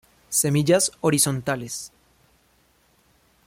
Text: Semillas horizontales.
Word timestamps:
Semillas 0.31 0.91
horizontales. 1.01 1.91